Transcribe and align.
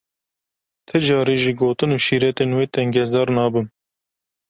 Ti 0.87 0.97
carî 1.09 1.37
ji 1.43 1.51
gotin 1.59 1.89
û 1.97 1.99
şîretên 2.05 2.49
wê 2.57 2.65
tengezar 2.75 3.27
nabim. 3.37 3.67